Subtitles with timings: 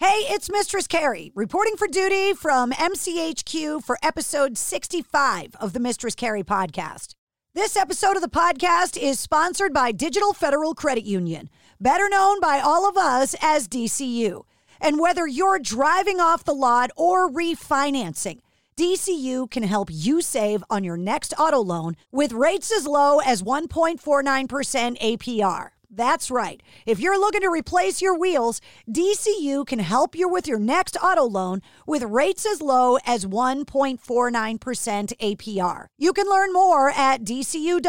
[0.00, 6.16] Hey, it's Mistress Carrie reporting for duty from MCHQ for episode 65 of the Mistress
[6.16, 7.14] Carrie podcast.
[7.54, 11.48] This episode of the podcast is sponsored by Digital Federal Credit Union,
[11.80, 14.42] better known by all of us as DCU.
[14.80, 18.40] And whether you're driving off the lot or refinancing,
[18.76, 23.44] DCU can help you save on your next auto loan with rates as low as
[23.44, 23.98] 1.49%
[24.98, 25.68] APR.
[25.96, 26.60] That's right.
[26.86, 31.24] If you're looking to replace your wheels, DCU can help you with your next auto
[31.24, 33.98] loan with rates as low as 1.49%
[35.20, 35.86] APR.
[35.98, 37.80] You can learn more at dcu.org/auto.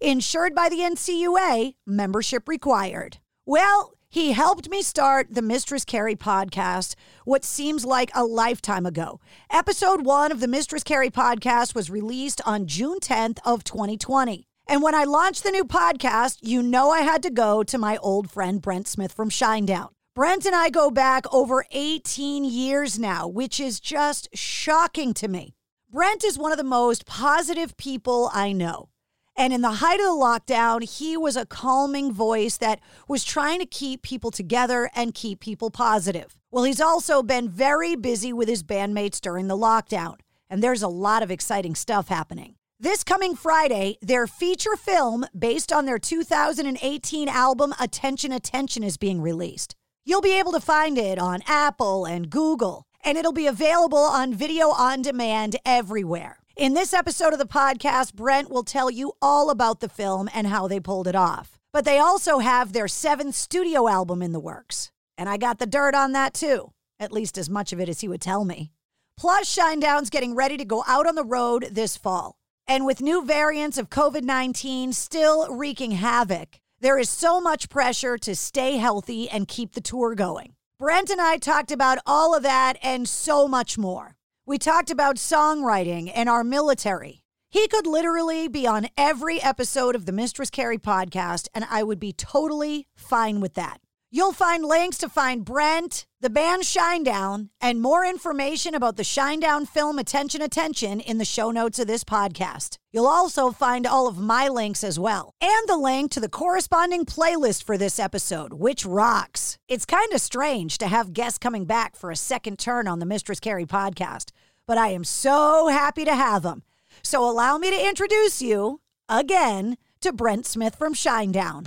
[0.00, 3.18] Insured by the NCUA, membership required.
[3.46, 9.20] Well, he helped me start the Mistress Carrie podcast what seems like a lifetime ago.
[9.50, 14.46] Episode 1 of the Mistress Carrie podcast was released on June 10th of 2020.
[14.66, 17.96] And when I launched the new podcast, you know I had to go to my
[17.98, 19.88] old friend Brent Smith from Shinedown.
[20.14, 25.54] Brent and I go back over 18 years now, which is just shocking to me.
[25.90, 28.88] Brent is one of the most positive people I know.
[29.34, 33.60] And in the height of the lockdown, he was a calming voice that was trying
[33.60, 36.38] to keep people together and keep people positive.
[36.50, 40.16] Well, he's also been very busy with his bandmates during the lockdown,
[40.50, 42.56] and there's a lot of exciting stuff happening.
[42.82, 49.22] This coming Friday, their feature film based on their 2018 album Attention Attention is being
[49.22, 49.76] released.
[50.04, 54.34] You'll be able to find it on Apple and Google, and it'll be available on
[54.34, 56.40] video on demand everywhere.
[56.56, 60.48] In this episode of the podcast, Brent will tell you all about the film and
[60.48, 61.60] how they pulled it off.
[61.72, 64.90] But they also have their seventh studio album in the works.
[65.16, 68.00] And I got the dirt on that too, at least as much of it as
[68.00, 68.72] he would tell me.
[69.16, 72.41] Plus, Shinedown's getting ready to go out on the road this fall.
[72.66, 78.16] And with new variants of COVID 19 still wreaking havoc, there is so much pressure
[78.18, 80.54] to stay healthy and keep the tour going.
[80.78, 84.16] Brent and I talked about all of that and so much more.
[84.46, 87.22] We talked about songwriting and our military.
[87.52, 92.00] He could literally be on every episode of the Mistress Carrie podcast, and I would
[92.00, 93.81] be totally fine with that.
[94.14, 99.66] You'll find links to find Brent, the band Shinedown, and more information about the Shinedown
[99.66, 102.76] film Attention Attention in the show notes of this podcast.
[102.92, 107.06] You'll also find all of my links as well, and the link to the corresponding
[107.06, 109.56] playlist for this episode, which rocks.
[109.66, 113.06] It's kind of strange to have guests coming back for a second turn on the
[113.06, 114.28] Mistress Carrie podcast,
[114.66, 116.64] but I am so happy to have them.
[117.02, 121.66] So allow me to introduce you again to Brent Smith from Shinedown.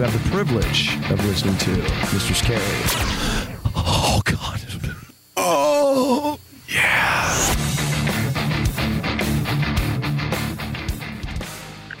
[0.01, 1.69] you have the privilege of listening to
[2.09, 2.33] Mr.
[2.33, 2.59] Scary.
[3.75, 4.59] Oh, God.
[5.37, 7.29] Oh, yeah.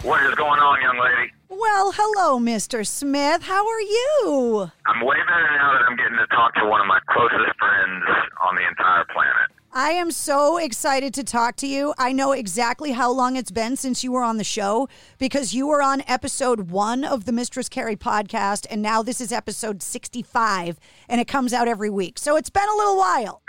[0.01, 1.31] What is going on, young lady?
[1.49, 2.87] Well, hello, Mr.
[2.87, 3.43] Smith.
[3.43, 4.71] How are you?
[4.87, 8.03] I'm way better now that I'm getting to talk to one of my closest friends
[8.41, 9.60] on the entire planet.
[9.73, 11.93] I am so excited to talk to you.
[11.97, 15.65] I know exactly how long it's been since you were on the show because you
[15.65, 20.77] were on episode one of the Mistress Carrie podcast, and now this is episode 65,
[21.07, 22.19] and it comes out every week.
[22.19, 23.43] So it's been a little while.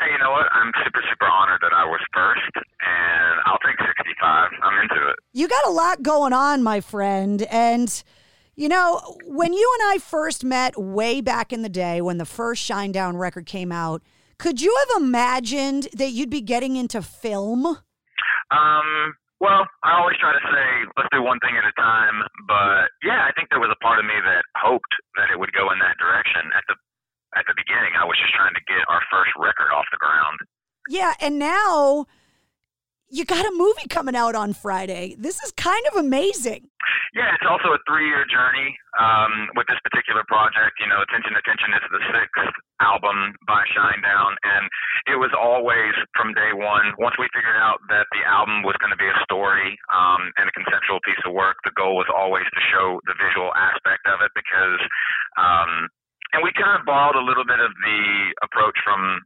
[0.00, 0.46] Hey, you know what?
[0.50, 4.50] I'm super, super honored that I was first, and I'll take 65.
[4.62, 5.16] I'm into it.
[5.34, 8.02] You got a lot going on, my friend, and.
[8.56, 12.26] You know, when you and I first met way back in the day when the
[12.26, 14.02] first Shinedown record came out,
[14.40, 17.68] could you have imagined that you'd be getting into film?
[18.48, 18.88] Um,
[19.36, 20.66] well, I always try to say,
[20.96, 22.24] let's do one thing at a time.
[22.48, 25.52] But yeah, I think there was a part of me that hoped that it would
[25.52, 26.48] go in that direction.
[26.56, 26.76] At the
[27.36, 30.40] at the beginning, I was just trying to get our first record off the ground.
[30.88, 32.08] Yeah, and now
[33.10, 35.16] you got a movie coming out on Friday.
[35.18, 36.70] This is kind of amazing.
[37.10, 40.78] Yeah, it's also a three-year journey um, with this particular project.
[40.78, 44.70] You know, Attention, Attention is the sixth album by Shinedown, and
[45.10, 46.94] it was always from day one.
[47.02, 50.46] Once we figured out that the album was going to be a story um, and
[50.46, 54.22] a conceptual piece of work, the goal was always to show the visual aspect of
[54.22, 54.78] it because,
[55.34, 55.90] um,
[56.30, 58.02] and we kind of borrowed a little bit of the
[58.46, 59.18] approach from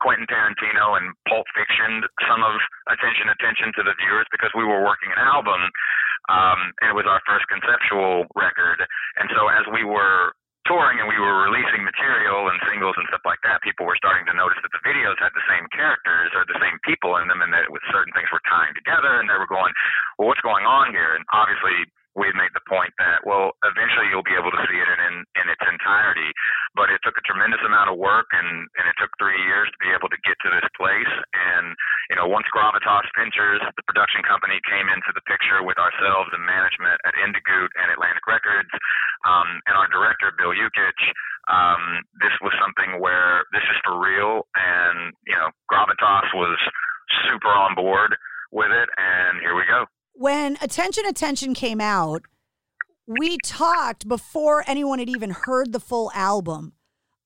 [0.00, 2.56] Quentin Tarantino and Pulp Fiction some of
[2.88, 5.70] attention attention to the viewers because we were working an album
[6.28, 8.82] um, and it was our first conceptual record.
[9.16, 10.34] And so as we were
[10.66, 14.26] touring and we were releasing material and singles and stuff like that people were starting
[14.26, 17.38] to notice that the videos had the same characters or the same people in them
[17.38, 19.70] and that it was certain things were tying together and they were going
[20.18, 21.14] well what's going on here?
[21.14, 21.86] And obviously
[22.18, 25.22] we had made the point that well eventually you'll be able to see it in
[25.38, 26.34] in its entirety
[26.76, 29.78] but it took a tremendous amount of work and and it took three years to
[29.80, 31.08] be able to get to this place.
[31.32, 31.72] And
[32.12, 36.44] you know once gravitas pictures the production company came into the picture with ourselves and
[36.44, 38.70] management at indigoot and atlantic records
[39.24, 41.02] um and our director bill Yukich,
[41.48, 44.44] um this was something where this is for real.
[44.54, 46.60] And you know gravitas was
[47.26, 48.14] super on board
[48.52, 49.88] with it and here we go.
[50.18, 52.22] When Attention Attention came out,
[53.06, 56.72] we talked before anyone had even heard the full album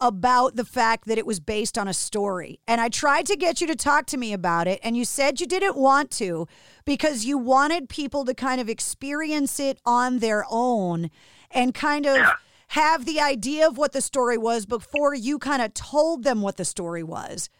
[0.00, 2.58] about the fact that it was based on a story.
[2.66, 5.40] And I tried to get you to talk to me about it, and you said
[5.40, 6.46] you didn't want to
[6.84, 11.10] because you wanted people to kind of experience it on their own
[11.50, 12.26] and kind of
[12.68, 16.56] have the idea of what the story was before you kind of told them what
[16.56, 17.50] the story was.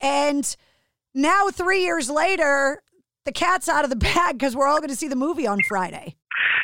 [0.00, 0.54] And
[1.14, 2.82] now, three years later,
[3.24, 5.58] the cat's out of the bag because we're all going to see the movie on
[5.68, 6.16] Friday.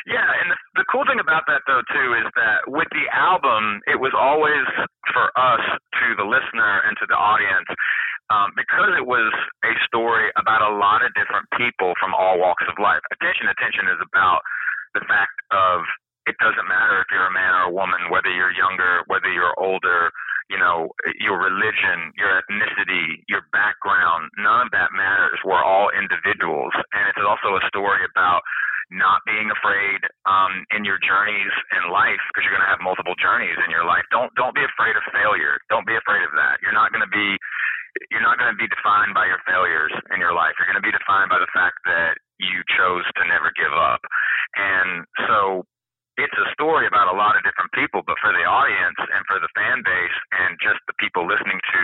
[0.07, 3.99] Yeah, and the, cool thing about that though too is that with the album, it
[3.99, 4.67] was always
[5.11, 5.63] for us
[5.99, 7.67] to the listener and to the audience
[8.29, 9.31] um, because it was
[9.63, 13.01] a story about a lot of different people from all walks of life.
[13.13, 14.41] Attention, attention is about
[14.97, 15.85] the fact of
[16.25, 19.53] it doesn't matter if you're a man or a woman, whether you're younger, whether you're
[19.61, 20.09] older,
[20.49, 20.89] you know,
[21.21, 25.37] your religion, your ethnicity, your background, none of that matters.
[25.45, 26.73] We're all individuals.
[26.93, 28.41] And it's also a story about
[28.91, 29.99] not being afraid
[30.29, 33.85] um, in your journeys in life because you're going to have multiple journeys in your
[33.85, 34.05] life.
[34.11, 35.57] Don't don't be afraid of failure.
[35.69, 36.61] Don't be afraid of that.
[36.61, 37.37] You're not going to be
[38.11, 40.53] you're not going to be defined by your failures in your life.
[40.59, 44.03] You're going to be defined by the fact that you chose to never give up.
[44.59, 45.63] And so
[46.15, 49.35] it's a story about a lot of different people, but for the audience and for
[49.43, 51.81] the fan base and just the people listening to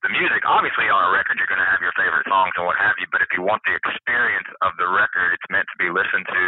[0.00, 2.80] the music, obviously on a record you're going to have your favorite songs and what
[2.80, 5.92] have you, but if you want the experience of the record, it's meant to be
[5.92, 6.44] listened to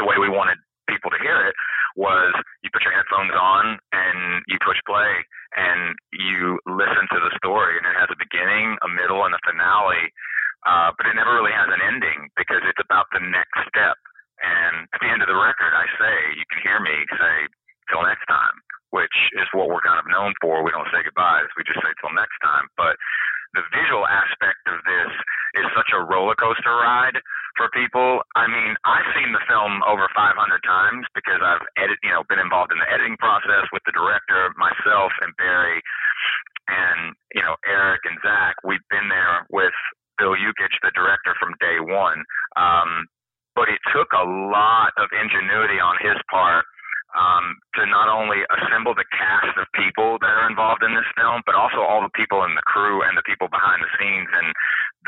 [0.00, 0.56] the way we wanted
[0.88, 1.54] people to hear it
[1.98, 2.32] was
[2.64, 5.12] you put your headphones on and you push play
[5.58, 9.42] and you listen to the story and it has a beginning, a middle, and a
[9.44, 10.08] finale.
[10.64, 13.96] Uh, but it never really has an ending because it's about the next step
[14.40, 17.36] and at the end of the record, I say, you can hear me say,
[17.92, 18.56] till next time,
[18.90, 20.62] which is what we're kind of known for.
[20.62, 22.70] We don't say goodbyes, we just say till next time.
[22.78, 22.96] But
[23.52, 25.12] the visual aspect of this
[25.58, 27.18] is such a roller coaster ride
[27.58, 28.22] for people.
[28.38, 32.38] I mean, I've seen the film over 500 times because I've edit, you know, been
[32.38, 35.82] involved in the editing process with the director, myself, and Barry,
[36.70, 38.54] and you know, Eric and Zach.
[38.62, 39.74] We've been there with
[40.18, 42.22] Bill Yukich, the director, from day one.
[42.54, 43.10] Um,
[43.58, 46.64] but it took a lot of ingenuity on his part
[47.16, 51.42] um, to not only assemble the cast of people that are involved in this film,
[51.46, 54.48] but also all the people in the crew and the people behind the scenes and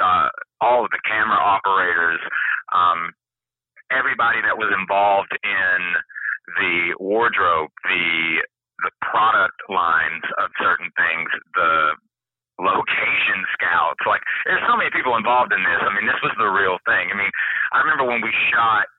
[0.01, 0.13] the,
[0.59, 2.19] all of the camera operators,
[2.75, 3.15] um,
[3.95, 5.79] everybody that was involved in
[6.59, 8.43] the wardrobe, the
[8.83, 11.95] the product lines of certain things, the
[12.59, 14.03] location scouts.
[14.03, 15.79] Like, there's so many people involved in this.
[15.79, 17.11] I mean, this was the real thing.
[17.11, 17.31] I mean,
[17.71, 18.91] I remember when we shot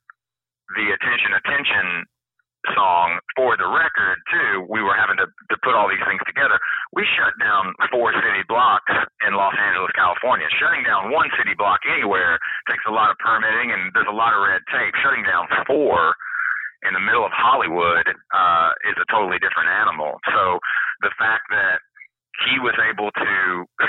[0.80, 2.08] the attention, attention
[2.72, 6.56] song for the record too, we were having to, to put all these things together.
[6.96, 8.88] We shut down four city blocks
[9.28, 10.48] in Los Angeles, California.
[10.56, 12.40] Shutting down one city block anywhere
[12.72, 14.96] takes a lot of permitting and there's a lot of red tape.
[15.04, 16.16] Shutting down four
[16.88, 20.20] in the middle of Hollywood uh, is a totally different animal.
[20.32, 20.60] So
[21.04, 21.84] the fact that
[22.50, 23.32] he was able to,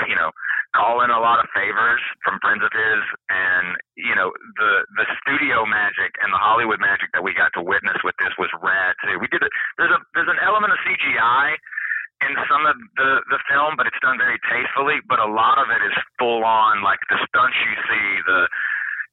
[0.07, 0.31] you know,
[0.75, 3.01] call in a lot of favors from friends of his,
[3.31, 4.29] and you know,
[4.59, 8.35] the the studio magic and the Hollywood magic that we got to witness with this
[8.37, 9.17] was rad too.
[9.17, 9.51] We did it.
[9.79, 11.55] There's a there's an element of CGI
[12.27, 14.99] in some of the the film, but it's done very tastefully.
[15.07, 18.39] But a lot of it is full on, like the stunts you see, the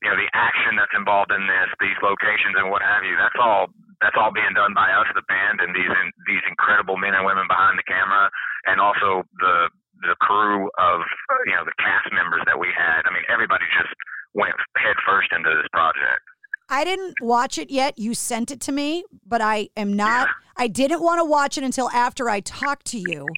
[0.02, 3.14] you know the action that's involved in this, these locations and what have you.
[3.14, 3.70] That's all
[4.02, 7.22] that's all being done by us, the band, and these in, these incredible men and
[7.22, 8.26] women behind the camera,
[8.66, 9.70] and also the
[10.02, 11.06] the crew of
[11.46, 13.06] you know the cast members that we had.
[13.06, 13.94] I mean, everybody just
[14.34, 16.26] went head first into this project.
[16.66, 17.98] I didn't watch it yet.
[17.98, 20.26] You sent it to me, but I am not.
[20.26, 20.64] Yeah.
[20.64, 23.28] I didn't want to watch it until after I talked to you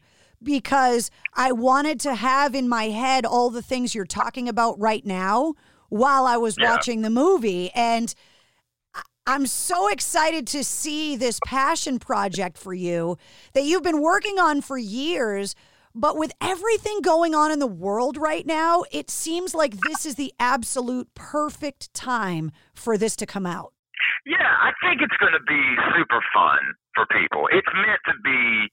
[0.44, 5.04] because I wanted to have in my head all the things you're talking about right
[5.04, 5.54] now
[5.88, 6.70] while I was yeah.
[6.70, 7.70] watching the movie.
[7.74, 8.14] And
[9.26, 13.16] I'm so excited to see this passion project for you
[13.54, 15.54] that you've been working on for years.
[15.94, 20.16] But with everything going on in the world right now, it seems like this is
[20.16, 23.72] the absolute perfect time for this to come out.
[24.26, 25.62] Yeah, I think it's going to be
[25.96, 26.58] super fun
[26.94, 27.48] for people.
[27.52, 28.70] It's meant to be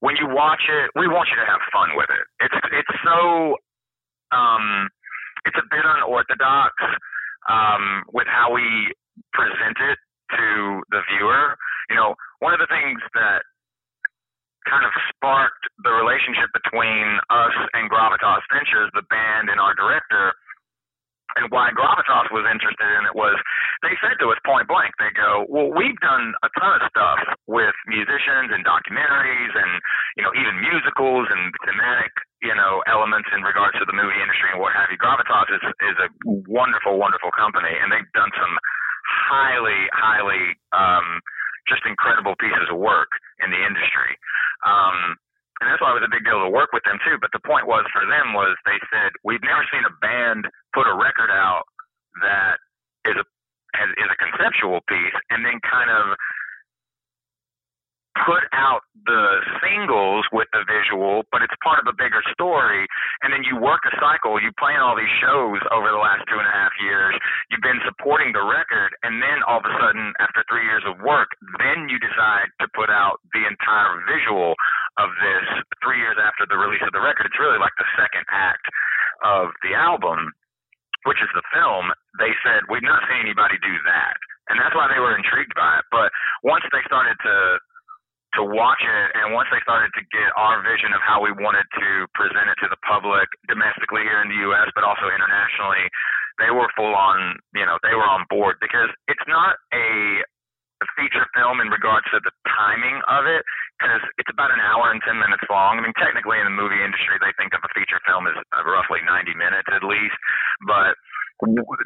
[0.00, 2.24] when you watch it, we want you to have fun with it.
[2.40, 3.56] It's it's so
[4.32, 4.88] um
[5.44, 6.74] it's a bit unorthodox
[7.48, 8.92] um with how we
[9.32, 9.98] present it
[10.36, 11.56] to the viewer.
[11.88, 13.44] You know, one of the things that
[14.68, 20.32] kind of sparked the relationship between us and Gravitas Ventures, the band and our director,
[21.36, 23.36] and why Gravitas was interested in it was
[23.80, 27.20] they said to us point blank, they go, well, we've done a ton of stuff
[27.48, 29.72] with musicians and documentaries and,
[30.20, 32.12] you know, even musicals and thematic,
[32.44, 35.00] you know, elements in regards to the movie industry and what have you.
[35.00, 36.08] Gravitas is, is a
[36.44, 38.54] wonderful, wonderful company and they've done some
[39.08, 41.24] highly, highly, um,
[41.64, 43.08] just incredible pieces of work
[43.40, 44.12] in the industry.
[44.68, 45.16] Um,
[45.60, 47.16] and that's why it was a big deal to work with them too.
[47.20, 50.88] But the point was for them was they said we've never seen a band put
[50.88, 51.64] a record out
[52.20, 52.60] that
[53.04, 53.24] is a
[53.74, 56.16] has, is a conceptual piece and then kind of
[58.26, 62.84] put out the singles with the visual, but it's part of a bigger story.
[63.22, 64.36] And then you work a cycle.
[64.36, 67.16] You plan all these shows over the last two and a half years.
[67.48, 71.00] You've been supporting the record, and then all of a sudden, after three years of
[71.00, 74.52] work, then you decide to put out the entire visual
[74.98, 75.46] of this
[75.80, 77.24] three years after the release of the record.
[77.24, 78.66] It's really like the second act
[79.24, 80.32] of the album,
[81.08, 81.92] which is the film.
[82.18, 84.16] They said we've not seen anybody do that.
[84.50, 85.86] And that's why they were intrigued by it.
[85.94, 86.10] But
[86.42, 87.60] once they started to
[88.38, 89.08] to watch it.
[89.18, 92.58] And once they started to get our vision of how we wanted to present it
[92.62, 95.90] to the public domestically here in the U.S., but also internationally,
[96.38, 100.22] they were full on, you know, they were on board because it's not a
[100.96, 103.44] feature film in regards to the timing of it
[103.80, 105.80] because it's about an hour and 10 minutes long.
[105.80, 108.36] I mean, technically in the movie industry, they think of a feature film as
[108.68, 110.14] roughly 90 minutes at least,
[110.68, 111.00] but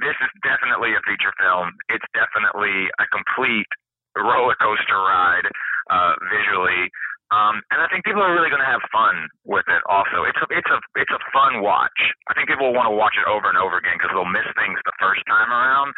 [0.03, 1.71] this is definitely a feature film.
[1.87, 3.71] It's definitely a complete
[4.19, 5.47] roller coaster ride
[5.95, 6.91] uh, visually.
[7.35, 9.83] Um, and I think people are really going to have fun with it.
[9.91, 11.99] Also, it's a it's a it's a fun watch.
[12.31, 14.47] I think people will want to watch it over and over again because they'll miss
[14.55, 15.91] things the first time around.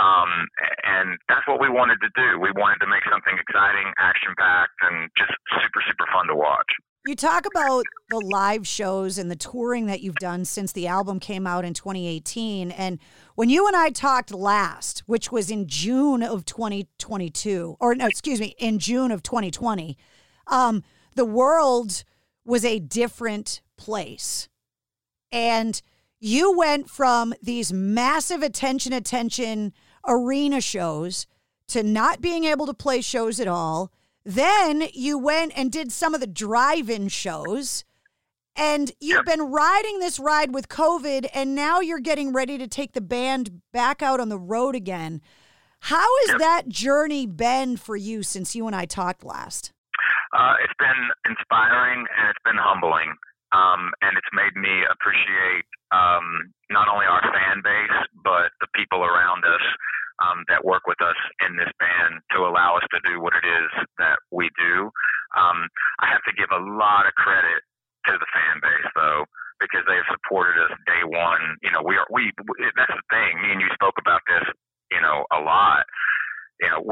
[0.00, 0.48] Um,
[0.88, 2.40] and that's what we wanted to do.
[2.40, 6.72] We wanted to make something exciting, action packed, and just super super fun to watch.
[7.06, 11.20] You talk about the live shows and the touring that you've done since the album
[11.20, 12.70] came out in 2018.
[12.70, 12.98] And
[13.34, 18.40] when you and I talked last, which was in June of 2022, or no, excuse
[18.40, 19.96] me, in June of 2020,
[20.48, 20.82] um,
[21.14, 22.04] the world
[22.44, 24.48] was a different place.
[25.30, 25.80] And
[26.20, 29.72] you went from these massive attention, attention
[30.06, 31.26] arena shows
[31.68, 33.92] to not being able to play shows at all
[34.28, 37.82] then you went and did some of the drive in shows.
[38.54, 42.92] And you've been riding this ride with COVID, and now you're getting ready to take
[42.92, 45.22] the band back out on the road again.
[45.80, 49.72] How has that journey been for you since you and I talked last?
[50.36, 53.14] Uh, it's been inspiring and it's been humbling.
[53.52, 59.00] Um, and it's made me appreciate um, not only our fan base, but the people
[59.00, 59.64] around us
[60.20, 61.16] um, that work with us
[61.48, 64.92] in this band to allow us to do what it is that we do.
[65.36, 65.64] Um,
[66.00, 67.64] I have to give a lot of credit
[68.06, 69.24] to the fan base though,
[69.60, 71.56] because they have supported us day one.
[71.62, 72.32] You know, we are we.
[72.76, 73.40] That's the thing.
[73.40, 74.44] Me and you spoke about this.
[74.92, 75.88] You know, a lot.
[76.60, 76.84] You know,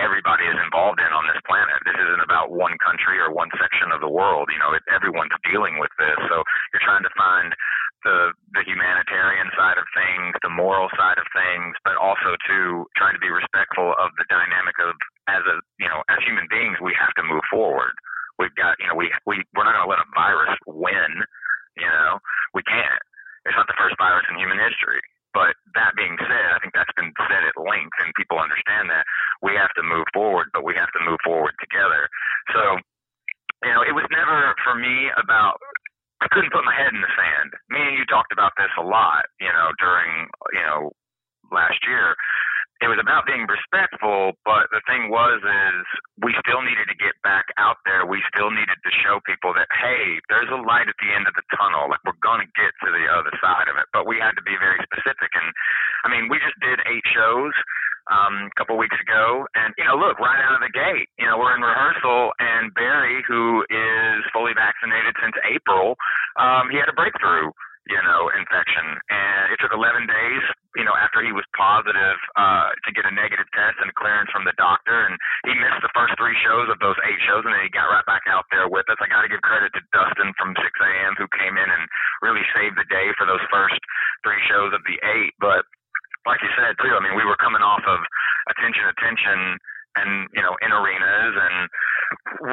[0.00, 1.76] everybody is involved in on this planet.
[1.84, 4.48] This isn't about one country or one section of the world.
[4.50, 6.16] You know, it, everyone's dealing with this.
[6.32, 6.42] So
[6.72, 7.52] you're trying to find
[8.04, 13.12] the the humanitarian side of things, the moral side of things, but also to trying
[13.14, 14.96] to be respectful of the dynamic of
[15.28, 17.92] as a you know as human beings we have to move forward.
[18.40, 21.12] We've got you know we we we're not going to let a virus win.
[21.76, 22.18] You know
[22.56, 23.04] we can't.
[23.44, 25.00] It's not the first virus in human history.
[25.32, 29.06] But that being said, I think that's been said at length, and people understand that
[29.42, 32.10] we have to move forward, but we have to move forward together.
[32.50, 32.82] So,
[33.62, 35.62] you know, it was never for me about
[36.20, 37.50] I couldn't put my head in the sand.
[37.72, 40.92] Me and you talked about this a lot, you know, during you know
[41.48, 42.14] last year.
[42.80, 45.84] It was about being respectful, but the thing was is
[46.24, 48.08] we still needed to get back out there.
[48.08, 51.36] We still needed to show people that hey, there's a light at the end of
[51.36, 51.92] the tunnel.
[51.92, 53.84] Like we're gonna get to the other side of it.
[53.92, 55.28] But we had to be very specific.
[55.36, 55.48] And
[56.04, 57.52] I mean, we just did eight shows
[58.08, 61.26] um, a couple weeks ago, and you know, look, right out of the gate, you
[61.28, 65.94] know, we're in rehearsal, and Barry, who is fully vaccinated since April,
[66.40, 67.52] um, he had a breakthrough
[67.88, 68.84] you know, infection.
[69.08, 70.44] And it took 11 days,
[70.76, 74.44] you know, after he was positive uh, to get a negative test and clearance from
[74.44, 75.08] the doctor.
[75.08, 75.16] And
[75.48, 78.04] he missed the first three shows of those eight shows, and then he got right
[78.04, 79.00] back out there with us.
[79.00, 81.16] I got to give credit to Dustin from 6 a.m.
[81.16, 81.84] who came in and
[82.20, 83.78] really saved the day for those first
[84.22, 85.32] three shows of the eight.
[85.40, 85.64] But
[86.28, 88.00] like you said too, I mean, we were coming off of
[88.52, 89.56] attention, attention
[89.96, 91.56] and you know in arenas and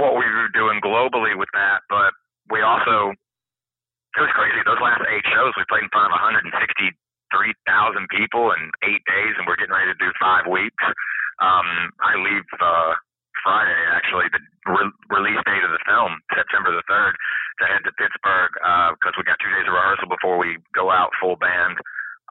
[0.01, 2.09] what we were doing globally with that but
[2.49, 3.13] we also
[4.17, 4.57] it was crazy.
[4.65, 6.49] Those last eight shows, we played in front of 163,000
[8.09, 10.81] people in eight days, and we're getting ready to do five weeks.
[11.37, 12.97] Um, I leave uh,
[13.45, 14.41] Friday, actually, the
[14.73, 18.53] re- release date of the film, September the 3rd, to head to Pittsburgh
[18.97, 21.77] because uh, we got two days of rehearsal before we go out full band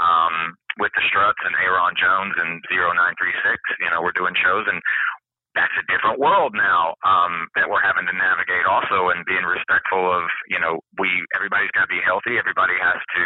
[0.03, 3.15] um, with the Struts and Ayron Jones and 0936.
[3.79, 4.83] You know, we're doing shows, and
[5.57, 10.05] that's a different world now um, that we're having to navigate also and being respectful
[10.05, 12.37] of you know we everybody's got to be healthy.
[12.37, 13.25] Everybody has to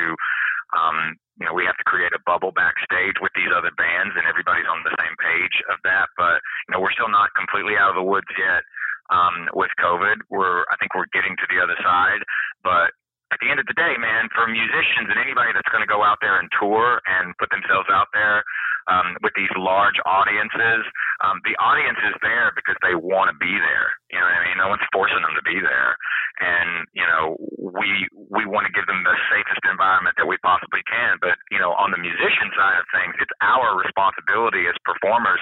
[0.79, 0.97] um,
[1.43, 4.71] you know we have to create a bubble backstage with these other bands and everybody's
[4.71, 6.07] on the same page of that.
[6.15, 6.39] But
[6.71, 8.63] you know we're still not completely out of the woods yet
[9.11, 10.23] um, with COVID.
[10.31, 12.23] We're I think we're getting to the other side.
[12.63, 12.95] But
[13.35, 16.03] at the end of the day, man, for musicians and anybody that's going to go
[16.03, 18.43] out there and tour and put themselves out there
[18.89, 20.87] um, with these large audiences,
[21.21, 23.89] um, the audience is there because they want to be there.
[24.09, 24.57] You know what I mean?
[24.57, 25.93] No one's forcing them to be there,
[26.41, 30.81] and you know we we want to give them the safest environment that we possibly
[30.89, 31.21] can.
[31.21, 35.41] But you know, on the musician side of things, it's our responsibility as performers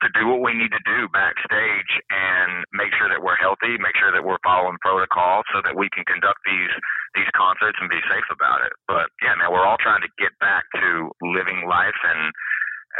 [0.00, 3.96] to do what we need to do backstage and make sure that we're healthy, make
[4.00, 6.72] sure that we're following protocol, so that we can conduct these
[7.14, 8.72] these concerts and be safe about it.
[8.86, 12.32] But yeah, man, we're all trying to get back to living life and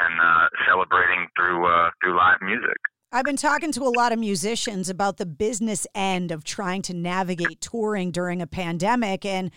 [0.01, 2.77] and uh, celebrating through uh, through live music.
[3.13, 6.95] I've been talking to a lot of musicians about the business end of trying to
[6.95, 9.51] navigate touring during a pandemic and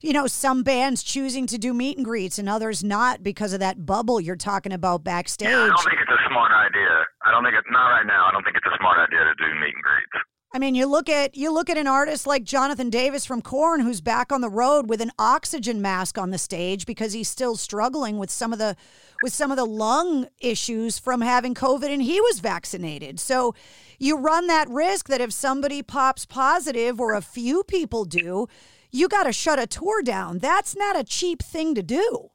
[0.00, 3.60] you know, some bands choosing to do meet and greets and others not because of
[3.60, 5.48] that bubble you're talking about backstage.
[5.48, 7.04] Yeah, I don't think it's a smart idea.
[7.26, 8.26] I don't think it's not right now.
[8.28, 10.18] I don't think it's a smart idea to do meet and greets.
[10.50, 13.80] I mean, you look at you look at an artist like Jonathan Davis from Korn
[13.80, 17.54] who's back on the road with an oxygen mask on the stage because he's still
[17.54, 18.74] struggling with some of the
[19.22, 23.20] with some of the lung issues from having COVID and he was vaccinated.
[23.20, 23.54] So
[23.98, 28.46] you run that risk that if somebody pops positive or a few people do,
[28.90, 30.38] you got to shut a tour down.
[30.38, 32.30] That's not a cheap thing to do.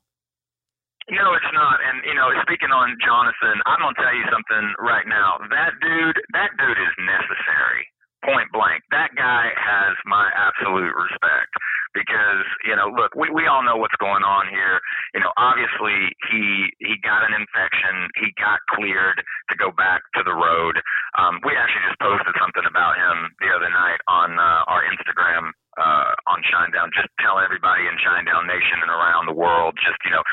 [1.10, 1.80] No, it's not.
[1.82, 5.42] And you know, speaking on Jonathan, I'm gonna tell you something right now.
[5.50, 7.90] That dude, that dude is necessary
[8.24, 8.84] point blank.
[8.92, 11.52] That guy has my absolute respect
[11.94, 14.82] because you know, look, we we all know what's going on here.
[15.14, 18.10] You know, obviously he he got an infection.
[18.18, 20.82] He got cleared to go back to the road.
[21.20, 25.54] Um, we actually just posted something about him the other night on uh, our Instagram
[25.78, 30.12] uh, on Shinedown, just telling everybody in Shinedown Nation and around the world, just you
[30.12, 30.26] know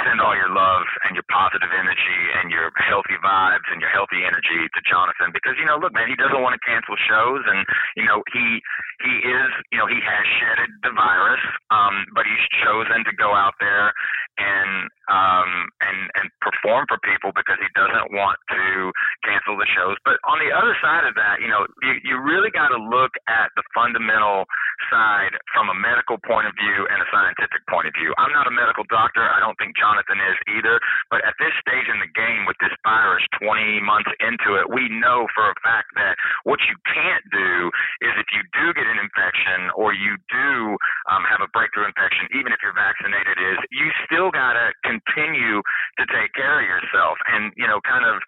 [0.00, 4.24] send all your love and your positive energy and your healthy vibes and your healthy
[4.24, 7.68] energy to Jonathan because you know look man he doesn't want to cancel shows and
[7.92, 8.64] you know he
[9.04, 13.36] he is you know he has shedded the virus um but he's chosen to go
[13.36, 13.92] out there
[14.38, 15.50] and um
[15.84, 18.90] and and perform for people because he doesn't want to
[19.22, 19.96] cancel the shows.
[20.04, 23.14] But on the other side of that you know you you really got to look
[23.28, 24.46] at the fundamental
[24.90, 28.10] side from a medical point of view and a scientific point of view.
[28.18, 29.22] I'm not a medical doctor.
[29.22, 30.80] I don't think Jonathan is either.
[31.10, 34.88] But at this stage in the game with this virus 20 months into it, we
[34.88, 37.70] know for a fact that what you can't do
[38.02, 40.76] is if you do get an infection or you do
[41.10, 45.60] um, have a breakthrough infection, even if you're vaccinated, is you still got to continue
[45.98, 48.22] to take care of yourself and, you know, kind of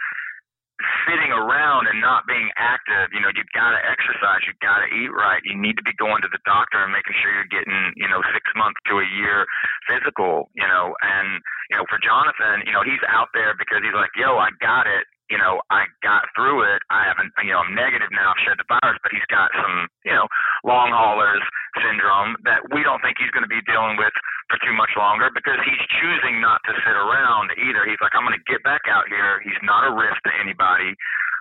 [1.09, 4.89] sitting around and not being active, you know, you've got to exercise, you've got to
[4.93, 7.97] eat right, you need to be going to the doctor and making sure you're getting,
[7.97, 9.49] you know, six months to a year
[9.89, 11.41] physical, you know, and,
[11.73, 14.85] you know, for Jonathan, you know, he's out there because he's like, yo, I got
[14.85, 16.81] it you know, I got through it.
[16.91, 18.31] I haven't, you know, I'm negative now.
[18.31, 20.27] I've shed the virus, but he's got some, you know,
[20.63, 21.43] long haulers
[21.83, 24.15] syndrome that we don't think he's going to be dealing with
[24.49, 27.83] for too much longer because he's choosing not to sit around either.
[27.85, 29.43] He's like, I'm going to get back out here.
[29.43, 30.95] He's not a risk to anybody.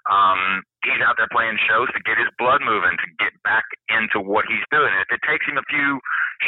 [0.05, 4.21] Um, he's out there playing shows to get his blood moving, to get back into
[4.21, 4.93] what he's doing.
[5.01, 5.97] If it takes him a few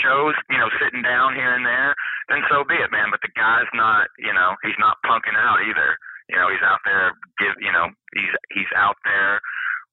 [0.06, 1.98] shows, you know, sitting down here and there,
[2.30, 3.10] then so be it, man.
[3.10, 5.98] But the guy's not, you know, he's not punking out either.
[6.30, 9.40] You know, he's out there give you know, he's he's out there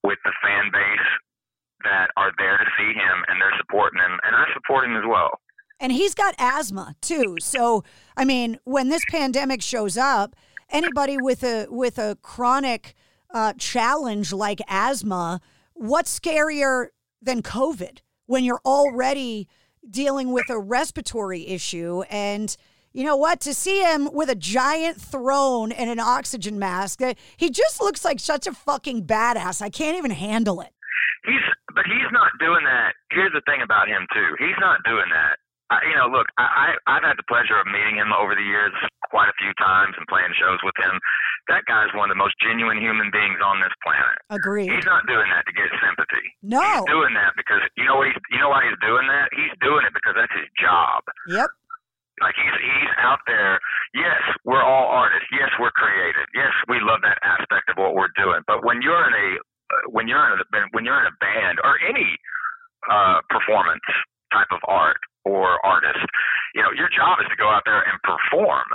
[0.02, 1.10] with the fan base
[1.84, 5.04] that are there to see him and they're supporting him and I support him as
[5.06, 5.30] well.
[5.80, 7.36] And he's got asthma too.
[7.40, 7.84] So,
[8.16, 10.36] I mean, when this pandemic shows up,
[10.70, 12.94] anybody with a with a chronic
[13.32, 15.40] uh, challenge like asthma,
[15.74, 16.88] what's scarier
[17.20, 19.48] than COVID when you're already
[19.88, 22.56] dealing with a respiratory issue and
[22.94, 23.40] you know what?
[23.40, 28.04] To see him with a giant throne and an oxygen mask, uh, he just looks
[28.04, 29.60] like such a fucking badass.
[29.60, 30.70] I can't even handle it.
[31.26, 31.42] He's,
[31.74, 32.94] but he's not doing that.
[33.10, 34.36] Here's the thing about him too.
[34.38, 35.42] He's not doing that.
[35.74, 38.44] I, you know, look, I, I I've had the pleasure of meeting him over the
[38.44, 38.70] years
[39.10, 41.00] quite a few times and playing shows with him.
[41.48, 44.16] That guy's one of the most genuine human beings on this planet.
[44.28, 44.70] Agreed.
[44.70, 46.26] He's not doing that to get sympathy.
[46.44, 46.60] No.
[46.60, 49.32] He's doing that because you know what he's you know why he's doing that?
[49.32, 51.00] He's doing it because that's his job.
[51.32, 51.48] Yep.
[52.22, 53.58] Like he's he's out there.
[53.94, 55.26] Yes, we're all artists.
[55.34, 56.26] Yes, we're creative.
[56.34, 58.42] Yes, we love that aspect of what we're doing.
[58.46, 59.28] But when you're in a
[59.90, 62.14] when you're in a when you're in a band or any
[62.86, 63.82] uh, performance
[64.30, 66.06] type of art or artist,
[66.54, 68.66] you know, your job is to go out there and perform,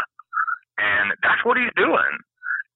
[0.78, 2.14] and that's what he's doing.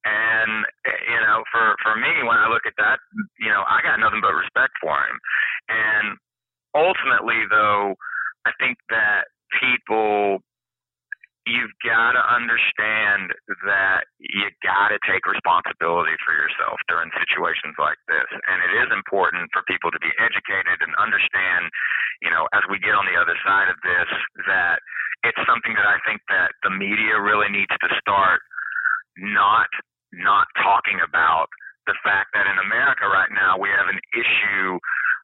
[0.08, 3.04] And you know, for for me, when I look at that,
[3.40, 5.18] you know, I got nothing but respect for him.
[5.68, 6.16] And
[6.76, 7.96] ultimately, though,
[8.48, 9.28] I think that
[9.60, 10.40] people
[11.44, 13.36] you've got to understand
[13.68, 18.28] that you got to take responsibility for yourself during situations like this.
[18.48, 21.68] And it is important for people to be educated and understand,
[22.24, 24.10] you know, as we get on the other side of this,
[24.48, 24.80] that
[25.28, 28.40] it's something that I think that the media really needs to start
[29.20, 29.68] not
[30.14, 31.50] not talking about
[31.90, 34.78] the fact that in America right now we have an issue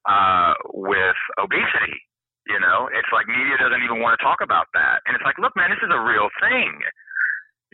[0.10, 2.01] uh, with obesity
[2.49, 4.98] you know, it's like media doesn't even want to talk about that.
[5.19, 6.79] It's like, look, man, this is a real thing.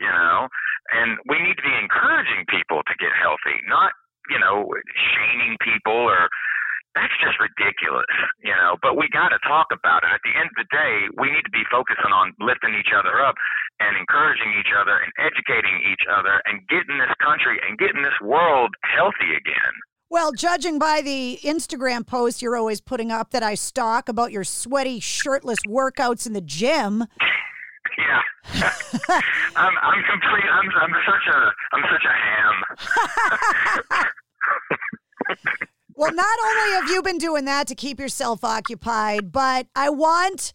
[0.01, 0.49] You know,
[0.91, 3.93] and we need to be encouraging people to get healthy, not,
[4.27, 4.67] you know,
[5.13, 6.27] shaming people or
[6.95, 8.07] that's just ridiculous,
[8.41, 8.79] you know.
[8.81, 10.11] But we got to talk about it.
[10.11, 13.19] At the end of the day, we need to be focusing on lifting each other
[13.19, 13.35] up
[13.83, 18.15] and encouraging each other and educating each other and getting this country and getting this
[18.23, 19.75] world healthy again.
[20.09, 24.43] Well, judging by the Instagram posts you're always putting up that I stalk about your
[24.43, 27.05] sweaty, shirtless workouts in the gym.
[27.97, 28.21] Yeah,
[29.55, 30.45] I'm I'm complete.
[30.51, 32.13] I'm I'm such a I'm such a
[33.97, 34.05] ham.
[35.95, 40.53] well, not only have you been doing that to keep yourself occupied, but I want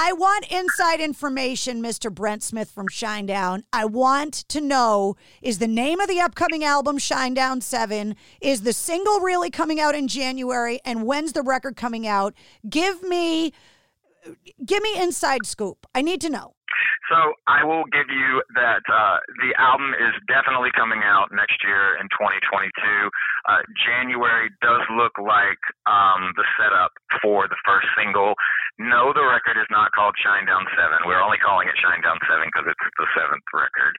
[0.00, 2.14] I want inside information, Mr.
[2.14, 3.64] Brent Smith from Shinedown.
[3.72, 8.14] I want to know is the name of the upcoming album Shinedown 7?
[8.40, 10.78] Is the single really coming out in January?
[10.84, 12.32] And when's the record coming out?
[12.68, 13.52] Give me
[14.64, 15.84] give me inside scoop.
[15.96, 16.54] I need to know.
[17.08, 21.96] So I will give you that uh, the album is definitely coming out next year
[21.96, 22.68] in 2022.
[23.48, 26.92] Uh, January does look like um, the setup
[27.24, 28.36] for the first single.
[28.78, 31.08] No, the record is not called Shinedown 7.
[31.08, 33.96] We're only calling it Shinedown 7 because it's the seventh record.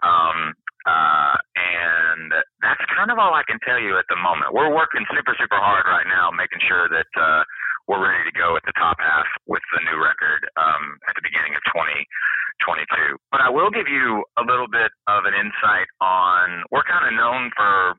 [0.00, 4.50] Um, uh, and that's kind of all I can tell you at the moment.
[4.50, 7.42] We're working super, super hard right now, making sure that uh,
[7.88, 11.24] we're ready to go at the top half with the new record um, at the
[11.24, 13.18] beginning of 2022.
[13.34, 16.62] But I will give you a little bit of an insight on.
[16.70, 17.98] We're kind of known for,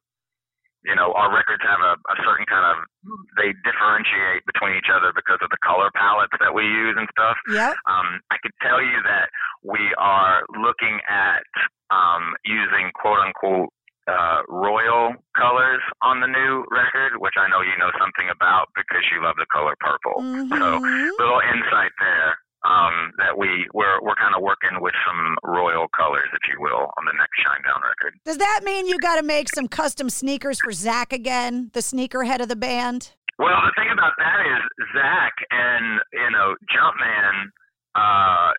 [0.88, 2.88] you know, our records have a, a certain kind of
[3.36, 7.36] they differentiate between each other because of the color palettes that we use and stuff.
[7.52, 7.76] Yeah.
[7.90, 9.28] Um, I could tell you that
[9.64, 11.44] we are looking at
[11.92, 13.73] um, using quote unquote
[14.08, 19.04] uh, royal colors on the new record, which I know you know something about because
[19.12, 20.22] you love the color purple.
[20.22, 20.52] Mm-hmm.
[20.52, 22.38] So little insight there.
[22.64, 26.88] Um, that we we're we're kind of working with some royal colors, if you will,
[26.96, 28.16] on the next Shinedown record.
[28.24, 32.40] Does that mean you got to make some custom sneakers for Zach again, the sneakerhead
[32.40, 33.12] of the band?
[33.38, 34.64] Well, the thing about that is
[34.96, 37.52] Zach and you know Jumpman
[37.94, 38.50] uh,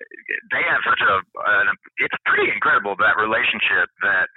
[0.55, 1.67] they have such a, an,
[1.99, 4.31] it's pretty incredible that relationship that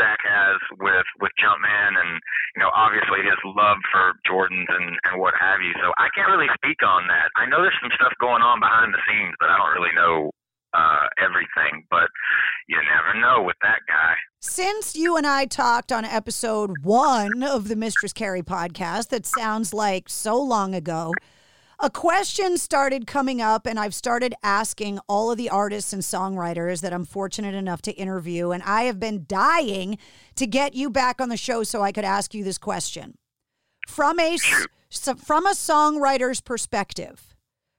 [0.00, 2.12] Zach has with with Jumpman, and
[2.56, 5.72] you know, obviously his love for Jordans and and what have you.
[5.82, 7.28] So I can't really speak on that.
[7.36, 10.30] I know there's some stuff going on behind the scenes, but I don't really know
[10.72, 11.84] uh, everything.
[11.90, 12.08] But
[12.68, 14.14] you never know with that guy.
[14.40, 19.72] Since you and I talked on episode one of the Mistress Carrie podcast, that sounds
[19.72, 21.12] like so long ago
[21.80, 26.80] a question started coming up, and I've started asking all of the artists and songwriters
[26.80, 28.50] that I'm fortunate enough to interview.
[28.50, 29.98] And I have been dying
[30.36, 33.18] to get you back on the show so I could ask you this question.
[33.88, 37.34] From a, from a songwriter's perspective,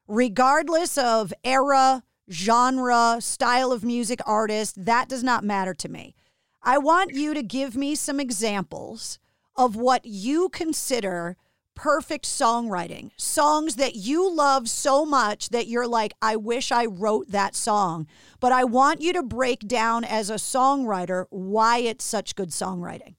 [0.08, 6.16] regardless of era, genre, style of music, artist, that does not matter to me.
[6.62, 9.20] I want you to give me some examples
[9.56, 11.38] of what you consider
[11.76, 17.30] perfect songwriting, songs that you love so much that you're like, I wish I wrote
[17.32, 18.08] that song.
[18.40, 23.16] But I want you to break down as a songwriter why it's such good songwriting.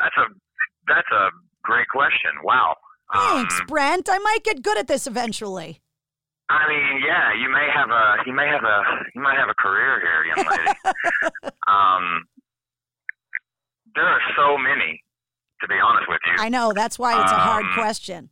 [0.00, 0.26] That's a
[0.88, 1.28] that's a
[1.62, 2.32] great question.
[2.42, 2.76] Wow.
[3.14, 4.08] Thanks, um, Brent.
[4.10, 5.80] I might get good at this eventually.
[6.48, 8.82] I mean, yeah, you may have a you may have a
[9.14, 10.70] you might have a career here, young lady.
[11.68, 12.26] um,
[13.94, 15.02] there are so many
[15.62, 16.42] to be honest with you.
[16.42, 16.72] I know.
[16.74, 18.28] That's why it's a hard um, question.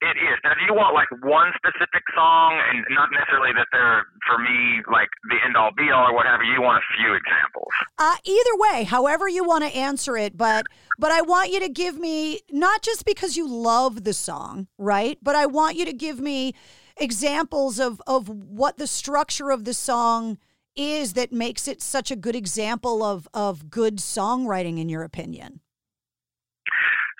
[0.00, 0.38] It is.
[0.44, 4.80] Now, do you want like one specific song, and not necessarily that they're for me
[4.90, 6.44] like the end all be all or whatever?
[6.44, 7.66] You want a few examples.
[7.98, 10.66] Uh, either way, however you want to answer it, but
[10.98, 15.18] but I want you to give me not just because you love the song, right?
[15.20, 16.54] But I want you to give me
[16.96, 20.38] examples of of what the structure of the song
[20.76, 25.58] is that makes it such a good example of of good songwriting, in your opinion.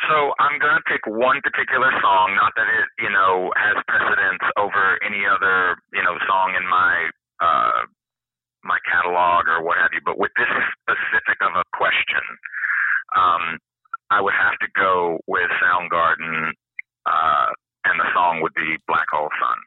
[0.09, 4.41] So I'm going to pick one particular song, not that it, you know, has precedence
[4.57, 7.13] over any other, you know, song in my
[7.45, 7.85] uh,
[8.65, 10.01] my catalog or what have you.
[10.05, 10.49] But with this
[10.81, 12.25] specific of a question,
[13.17, 13.61] um,
[14.11, 16.57] I would have to go with Soundgarden,
[17.05, 17.49] uh,
[17.85, 19.59] and the song would be Black Hole Sun.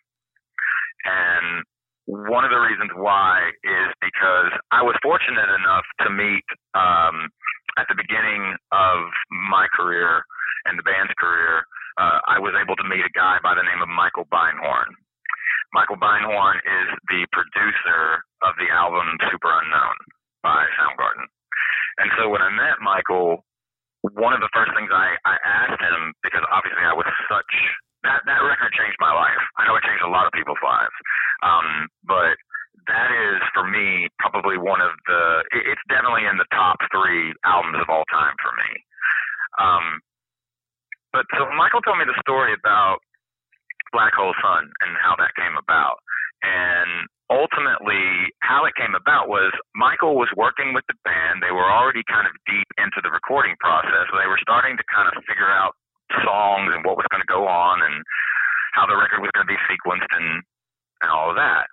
[1.05, 1.63] And
[2.05, 7.29] one of the reasons why is because I was fortunate enough to meet um,
[7.77, 8.97] at the beginning of
[9.49, 10.23] my career
[10.65, 11.63] and the band's career,
[11.99, 14.95] uh, I was able to meet a guy by the name of Michael Beinhorn.
[15.73, 19.95] Michael Beinhorn is the producer of the album Superunknown
[20.43, 21.27] by Soundgarden.
[21.99, 23.43] And so when I met Michael,
[24.01, 27.53] one of the first things I, I asked him, because obviously I was such
[28.03, 29.43] that that record changed my life.
[29.61, 30.95] I know it changed a lot of people's lives,
[31.45, 32.33] um, but
[32.87, 37.77] that is for me probably one of the it's definitely in the top three albums
[37.77, 38.71] of all time for me.
[39.59, 39.85] Um
[41.13, 42.99] but so michael told me the story about
[43.91, 45.99] black hole sun and how that came about.
[46.41, 51.43] And ultimately how it came about was michael was working with the band.
[51.43, 54.09] They were already kind of deep into the recording process.
[54.09, 55.77] They were starting to kind of figure out
[56.25, 58.03] songs and what was going to go on and
[58.73, 60.43] how the record was going to be sequenced and
[61.01, 61.65] and all of that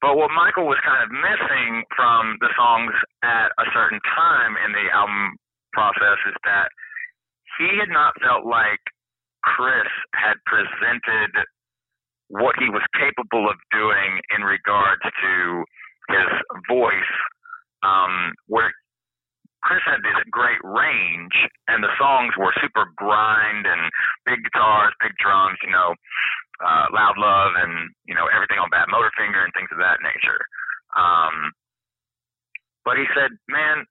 [0.00, 4.72] but what Michael was kind of missing from the songs at a certain time in
[4.72, 5.36] the album
[5.72, 6.68] process is that
[7.58, 8.80] he had not felt like
[9.44, 11.30] Chris had presented
[12.28, 15.64] what he was capable of doing in regards to
[16.08, 16.30] his
[16.68, 17.14] voice,
[17.82, 18.72] um, where
[19.62, 21.36] Chris had this great range,
[21.68, 23.90] and the songs were super grind and
[24.24, 25.92] big guitars, big drums, you know
[26.60, 30.40] uh, Loud Love and you know everything on Badmotorfinger and things of that nature.
[30.96, 31.52] Um,
[32.84, 33.84] but he said, man,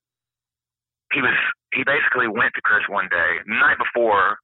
[1.14, 1.36] he was
[1.74, 4.38] he basically went to Chris one day, the night before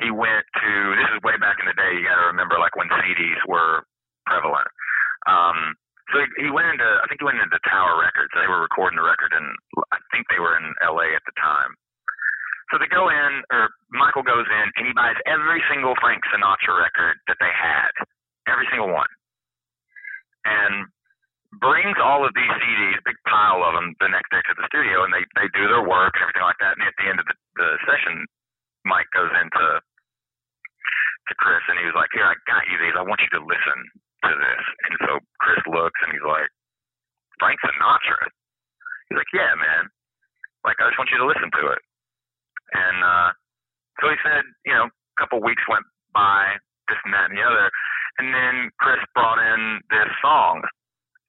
[0.00, 1.94] he went to this is way back in the day.
[1.94, 3.86] You got to remember, like when CDs were
[4.26, 4.66] prevalent.
[5.30, 5.78] Um,
[6.12, 8.32] so he, he went into I think he went into Tower Records.
[8.34, 9.46] They were recording the record, and
[9.92, 11.14] I think they were in L.A.
[11.14, 11.72] at the time.
[12.72, 16.72] So they go in, or Michael goes in, and he buys every single Frank Sinatra
[16.80, 17.92] record that they had,
[18.48, 19.10] every single one,
[20.44, 20.88] and
[21.60, 25.04] brings all of these CDs, big pile of them, the next day to the studio,
[25.04, 26.74] and they they do their work, and everything like that.
[26.78, 28.26] And at the end of the, the session,
[28.84, 32.96] Mike goes into to Chris, and he was like, "Here, I got you these.
[32.96, 33.78] I want you to listen
[34.28, 36.48] to this." And so Chris looks, and he's like,
[37.38, 38.28] "Frank Sinatra."
[39.08, 39.88] He's like, "Yeah, man.
[40.64, 41.82] Like, I just want you to listen to it."
[42.74, 43.30] And uh,
[44.00, 46.56] so he said, you know, a couple weeks went by,
[46.88, 47.70] this and that and the other,
[48.18, 50.62] and then Chris brought in this song,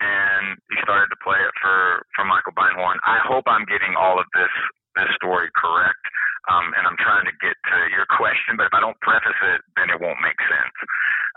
[0.01, 2.99] and he started to play it for for Michael Beinhorn.
[3.05, 4.51] I hope I'm getting all of this
[4.95, 6.03] this story correct,
[6.51, 8.59] um, and I'm trying to get to your question.
[8.59, 10.77] But if I don't preface it, then it won't make sense.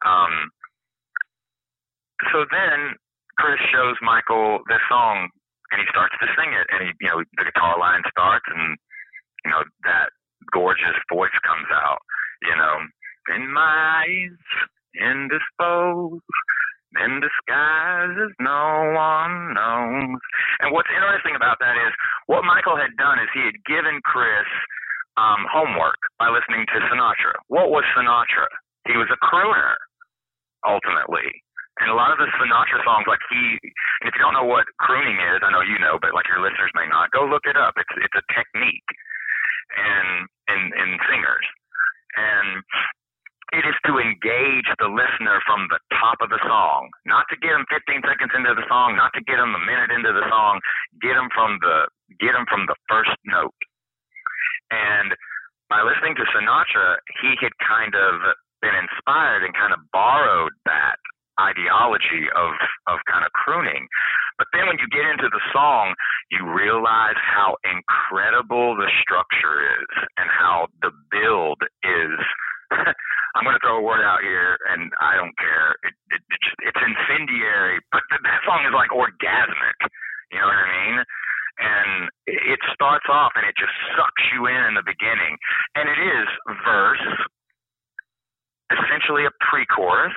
[0.05, 0.35] Um,
[2.35, 2.99] so then
[3.39, 5.31] Chris shows Michael this song
[5.71, 8.77] and he starts to sing it, and he, you know, the guitar line starts, and
[9.45, 10.11] you know that
[10.53, 12.03] gorgeous voice comes out.
[12.43, 12.77] You know,
[13.37, 14.39] in my eyes,
[14.97, 16.25] indisposed,
[16.97, 20.19] in disguise as no one knows.
[20.61, 21.93] And what's interesting about that is
[22.27, 24.49] what Michael had done is he had given Chris
[25.21, 27.37] um, homework by listening to Sinatra.
[27.49, 28.49] What was Sinatra?
[28.87, 29.77] He was a crooner,
[30.65, 31.45] ultimately.
[31.79, 33.55] And a lot of the Sinatra songs, like he,
[34.03, 36.43] and if you don't know what crooning is, I know you know, but like your
[36.43, 37.79] listeners may not, go look it up.
[37.79, 38.91] It's it's a technique,
[39.79, 41.47] and in in singers,
[42.19, 42.59] and
[43.55, 47.57] it is to engage the listener from the top of the song, not to get
[47.57, 50.61] them 15 seconds into the song, not to get them a minute into the song,
[51.01, 51.89] get them from the
[52.21, 53.57] get them from the first note.
[54.69, 55.17] And
[55.73, 58.21] by listening to Sinatra, he had kind of
[58.61, 61.01] been inspired and kind of borrowed that
[61.41, 62.53] ideology of
[62.93, 63.89] of kind of crooning.
[64.37, 65.95] But then when you get into the song,
[66.31, 72.21] you realize how incredible the structure is and how the build is.
[73.37, 75.77] I'm going to throw a word out here, and I don't care.
[75.85, 79.79] It, it, it just, it's incendiary, but that song is like orgasmic.
[80.33, 80.97] You know what I mean?
[81.59, 81.91] And
[82.27, 85.35] it starts off, and it just sucks you in in the beginning,
[85.75, 86.29] and it is
[86.63, 87.07] verse,
[88.71, 90.15] essentially a pre-chorus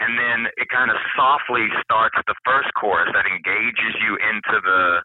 [0.00, 4.98] and then it kind of softly starts the first chorus that engages you into the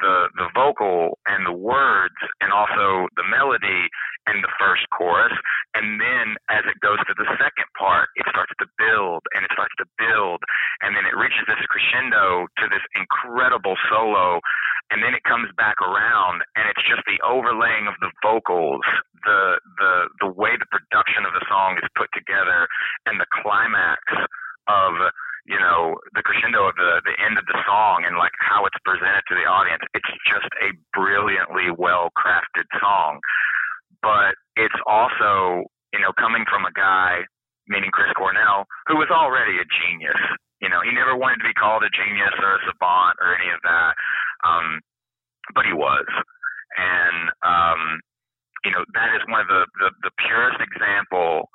[0.00, 3.88] the the vocal and the words and also the melody
[4.26, 5.32] and the first chorus.
[5.74, 9.52] And then as it goes to the second part it starts to build and it
[9.52, 10.42] starts to build.
[10.82, 14.40] And then it reaches this crescendo to this incredible solo.
[14.90, 18.82] And then it comes back around and it's just the overlaying of the vocals
[19.24, 19.92] the the
[20.24, 22.66] the way the production of the song is put together
[23.06, 24.00] and the climax
[24.68, 24.92] of
[25.46, 28.76] you know, the crescendo of the the end of the song and like how it's
[28.84, 29.82] presented to the audience.
[29.94, 33.20] It's just a brilliantly well crafted song.
[34.02, 37.24] But it's also, you know, coming from a guy,
[37.68, 40.20] meaning Chris Cornell, who was already a genius.
[40.60, 43.48] You know, he never wanted to be called a genius or a savant or any
[43.52, 43.92] of that.
[44.44, 44.80] Um,
[45.54, 46.08] but he was.
[46.76, 48.00] And um,
[48.64, 51.48] you know, that is one of the, the, the purest example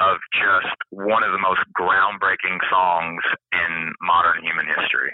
[0.00, 5.12] of just one of the most groundbreaking songs in modern human history.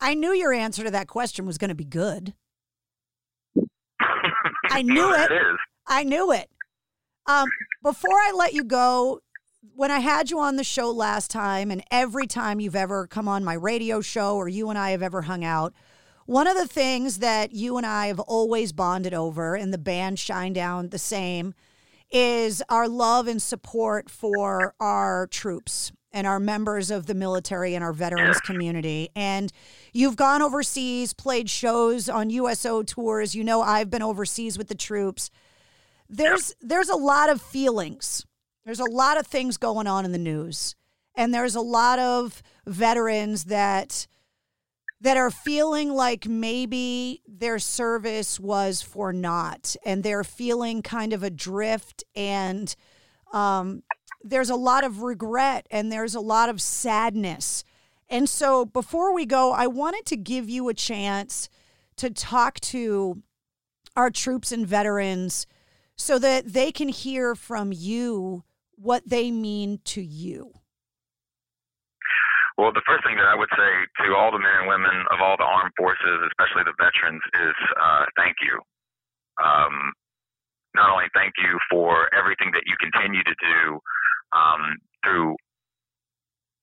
[0.00, 2.34] I knew your answer to that question was going to be good.
[4.70, 5.30] I knew it.
[5.30, 6.48] it I knew it.
[7.26, 7.48] Um,
[7.82, 9.20] before I let you go,
[9.74, 13.28] when I had you on the show last time, and every time you've ever come
[13.28, 15.74] on my radio show or you and I have ever hung out,
[16.26, 20.16] one of the things that you and I have always bonded over, and the band
[20.16, 21.54] Shinedown the same,
[22.10, 27.84] is our love and support for our troops and our members of the military and
[27.84, 29.10] our veterans community.
[29.14, 29.52] And
[29.92, 33.34] you've gone overseas, played shows on USO tours.
[33.34, 35.30] You know I've been overseas with the troops.
[36.08, 38.26] There's there's a lot of feelings.
[38.64, 40.74] There's a lot of things going on in the news.
[41.14, 44.06] And there's a lot of veterans that
[45.00, 51.22] that are feeling like maybe their service was for naught and they're feeling kind of
[51.22, 52.76] adrift and
[53.32, 53.82] um,
[54.22, 57.64] there's a lot of regret and there's a lot of sadness.
[58.08, 61.48] And so before we go, I wanted to give you a chance
[61.96, 63.22] to talk to
[63.96, 65.46] our troops and veterans
[65.96, 70.52] so that they can hear from you what they mean to you.
[72.60, 73.72] Well, the first thing that I would say
[74.04, 77.56] to all the men and women of all the armed forces, especially the veterans, is
[77.80, 78.60] uh, thank you.
[79.40, 79.96] Um,
[80.76, 83.80] not only thank you for everything that you continue to do
[84.36, 85.32] um, through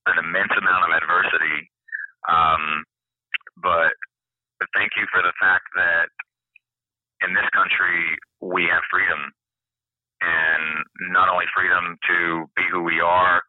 [0.05, 1.65] an immense amount of adversity,
[2.29, 2.85] um,
[3.57, 3.97] but
[4.77, 6.13] thank you for the fact that
[7.25, 9.33] in this country we have freedom,
[10.21, 13.41] and not only freedom to be who we are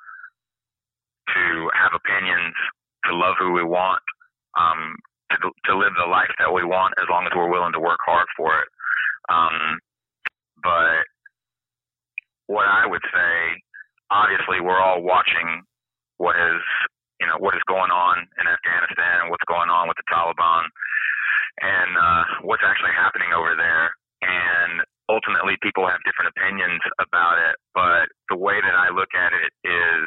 [1.34, 2.54] to have opinions,
[3.06, 4.02] to love who we want,
[4.58, 4.96] um,
[5.30, 8.00] to, to live the life that we want as long as we're willing to work
[8.06, 8.68] hard for it.
[9.28, 9.78] Um,
[10.62, 11.04] but
[12.46, 13.34] what I would say,
[14.10, 15.62] obviously, we're all watching
[16.16, 16.62] what is
[17.20, 20.64] you know what is going on in Afghanistan and what's going on with the Taliban
[21.60, 23.90] and uh, what's actually happening over there.
[24.22, 27.56] And ultimately, people have different opinions about it.
[27.74, 30.06] But the way that I look at it is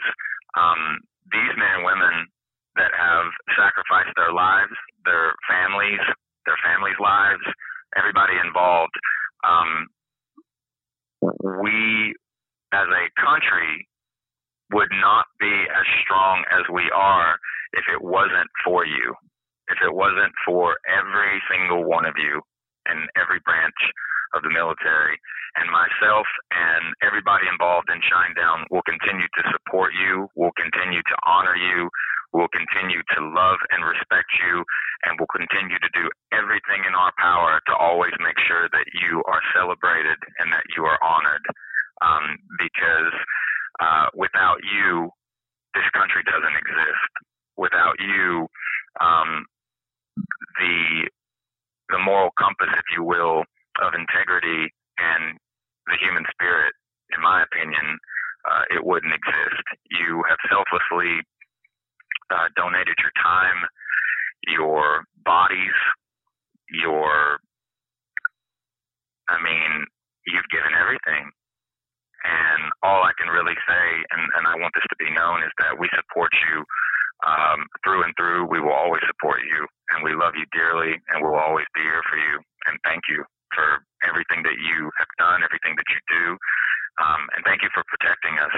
[0.57, 0.99] um,
[1.31, 2.27] these men and women
[2.75, 4.71] that have sacrificed their lives,
[5.03, 5.99] their families,
[6.45, 7.43] their families' lives,
[7.97, 8.95] everybody involved.
[9.43, 9.87] Um,
[11.21, 12.15] we,
[12.71, 13.87] as a country,
[14.71, 17.35] would not be as strong as we are
[17.73, 19.13] if it wasn't for you,
[19.67, 22.39] if it wasn't for every single one of you
[22.89, 23.75] in every branch
[24.33, 25.19] of the military
[25.59, 26.23] and myself
[26.55, 31.91] and everybody involved in Shinedown will continue to support you, will continue to honor you,
[32.31, 34.63] will continue to love and respect you,
[35.03, 39.19] and will continue to do everything in our power to always make sure that you
[39.27, 41.43] are celebrated and that you are honored.
[42.01, 43.13] Um, because
[43.83, 45.11] uh, without you,
[45.75, 47.11] this country doesn't exist.
[47.59, 48.47] Without you,
[48.99, 49.45] um,
[50.57, 51.09] the
[51.91, 53.43] the moral compass, if you will,
[53.83, 55.37] of integrity and
[55.87, 56.71] the human spirit,
[57.11, 57.99] in my opinion,
[58.47, 59.65] uh, it wouldn't exist.
[59.91, 61.19] You have selflessly
[62.31, 63.67] uh, donated your time,
[64.47, 65.75] your bodies,
[66.71, 67.39] your,
[69.27, 69.85] I mean,
[70.27, 71.27] you've given everything.
[72.21, 75.53] And all I can really say, and, and I want this to be known, is
[75.57, 76.63] that we support you
[77.25, 77.65] um,
[78.41, 78.49] through.
[78.49, 82.01] We will always support you, and we love you dearly, and we'll always be here
[82.09, 82.39] for you.
[82.67, 83.23] And thank you
[83.53, 86.37] for everything that you have done, everything that you do,
[87.03, 88.51] um, and thank you for protecting us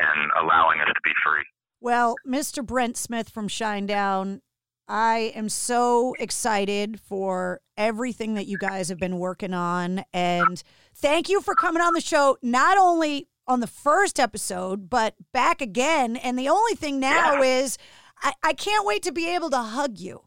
[0.00, 1.44] and allowing us to be free.
[1.80, 2.64] Well, Mr.
[2.64, 4.40] Brent Smith from Shinedown,
[4.88, 10.04] I am so excited for everything that you guys have been working on.
[10.12, 10.62] And
[10.94, 15.60] thank you for coming on the show, not only on the first episode, but back
[15.60, 16.16] again.
[16.16, 17.60] And the only thing now yeah.
[17.60, 17.78] is
[18.22, 20.22] I, I can't wait to be able to hug you.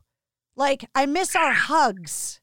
[0.56, 2.40] Like, I miss our hugs.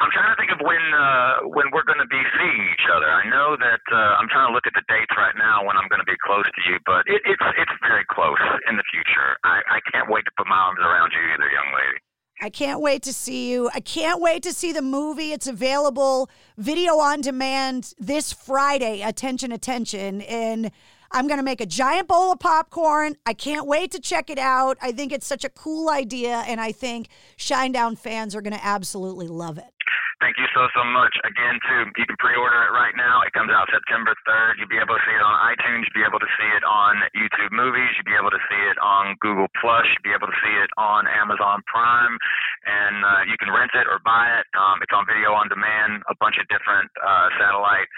[0.00, 3.04] I'm trying to think of when uh, when we're going to be seeing each other.
[3.04, 5.92] I know that uh, I'm trying to look at the dates right now when I'm
[5.92, 9.36] going to be close to you, but it, it's it's very close in the future.
[9.44, 12.00] I, I can't wait to put my arms around you, either, young lady.
[12.40, 13.68] I can't wait to see you.
[13.74, 15.32] I can't wait to see the movie.
[15.32, 19.02] It's available video on demand this Friday.
[19.02, 20.22] Attention, attention.
[20.22, 20.70] And
[21.12, 23.16] I'm going to make a giant bowl of popcorn.
[23.26, 24.78] I can't wait to check it out.
[24.80, 26.44] I think it's such a cool idea.
[26.46, 29.74] And I think Shinedown fans are going to absolutely love it.
[30.20, 31.16] Thank you so, so much.
[31.24, 33.24] Again, too, you can pre-order it right now.
[33.24, 34.60] It comes out September 3rd.
[34.60, 35.88] You'll be able to see it on iTunes.
[35.88, 37.88] You'll be able to see it on YouTube Movies.
[37.96, 39.88] You'll be able to see it on Google Plus.
[39.88, 42.20] You'll be able to see it on Amazon Prime.
[42.68, 44.46] And uh, you can rent it or buy it.
[44.52, 47.88] Um, it's on video on demand, a bunch of different uh, satellite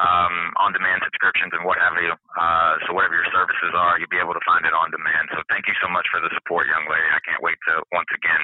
[0.00, 2.12] um, on-demand subscriptions and what have you.
[2.40, 5.28] Uh, so whatever your services are, you'll be able to find it on demand.
[5.30, 7.04] So thank you so much for the support, young lady.
[7.12, 8.40] I can't wait to once again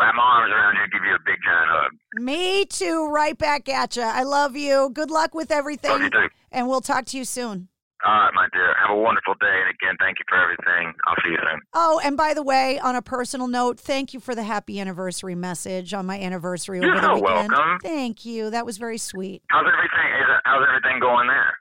[0.00, 1.90] wrap my arms around you and give you a big giant hug.
[2.16, 3.08] Me too.
[3.12, 4.02] Right back at you.
[4.02, 4.90] I love you.
[4.92, 5.90] Good luck with everything.
[5.90, 6.28] Love you too.
[6.52, 7.68] And we'll talk to you soon.
[8.04, 8.74] All right, my dear.
[8.78, 9.46] Have a wonderful day.
[9.64, 10.92] And again, thank you for everything.
[11.08, 11.60] I'll see you soon.
[11.72, 15.34] Oh, and by the way, on a personal note, thank you for the happy anniversary
[15.34, 17.52] message on my anniversary You're over the so weekend.
[17.52, 17.78] welcome.
[17.82, 18.50] Thank you.
[18.50, 19.42] That was very sweet.
[19.48, 20.12] How's everything?
[20.46, 21.58] How's everything going there?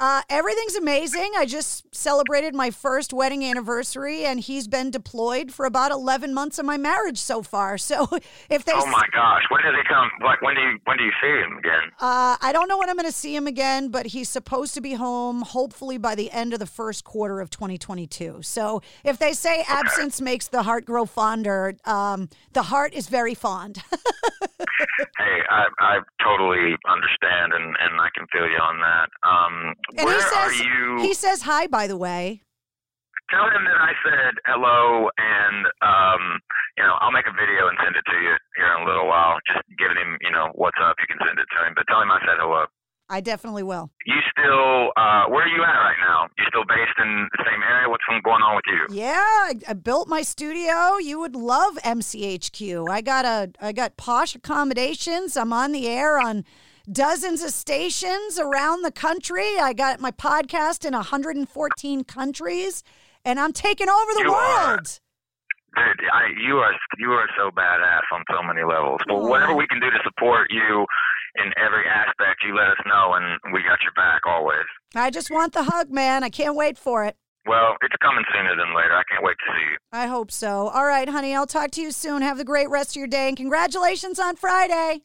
[0.00, 1.32] Uh, everything's amazing.
[1.36, 6.56] I just celebrated my first wedding anniversary, and he's been deployed for about eleven months
[6.60, 7.76] of my marriage so far.
[7.78, 8.06] So,
[8.48, 10.08] if they Oh my gosh, when does he come?
[10.24, 11.90] Like when do you when do you see him again?
[11.98, 14.80] Uh, I don't know when I'm going to see him again, but he's supposed to
[14.80, 18.42] be home hopefully by the end of the first quarter of 2022.
[18.42, 23.34] So if they say absence makes the heart grow fonder, um, the heart is very
[23.34, 23.82] fond.
[25.18, 29.08] hey, I I totally understand and and I can feel you on that.
[29.26, 31.02] Um, and where he says are you?
[31.02, 32.42] he says hi, by the way.
[33.28, 36.40] Tell him that I said hello, and um,
[36.78, 39.06] you know I'll make a video and send it to you here in a little
[39.06, 39.36] while.
[39.44, 40.96] Just giving him, you know, what's up.
[40.96, 42.64] You can send it to him, but tell him I said hello.
[43.10, 43.90] I definitely will.
[44.04, 46.26] You still, uh, where are you at right now?
[46.36, 47.88] You still based in the same area?
[47.88, 48.96] What's going on with you?
[48.96, 50.98] Yeah, I, I built my studio.
[50.98, 52.88] You would love MCHQ.
[52.90, 55.36] I got a I got posh accommodations.
[55.36, 56.44] I'm on the air on
[56.90, 59.58] dozens of stations around the country.
[59.58, 62.82] I got my podcast in 114 countries,
[63.24, 64.66] and I'm taking over the You are.
[64.68, 65.00] world.
[65.76, 69.00] Dude, I, you are you are so badass on so many levels.
[69.06, 70.86] But whatever we can do to support you
[71.44, 74.66] in every aspect, you let us know, and we got your back always.
[74.94, 76.24] I just want the hug, man.
[76.24, 77.16] I can't wait for it.
[77.46, 78.92] Well, it's coming sooner than later.
[78.92, 79.76] I can't wait to see you.
[79.92, 80.68] I hope so.
[80.68, 82.20] All right, honey, I'll talk to you soon.
[82.22, 85.02] Have the great rest of your day, and congratulations on Friday.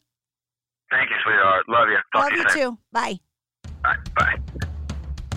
[0.90, 1.64] Thank you, sweetheart.
[1.68, 1.98] Love you.
[2.12, 2.78] Talk Love to you, you too.
[2.92, 3.18] Bye.
[3.82, 3.96] Bye.
[4.16, 4.36] Bye.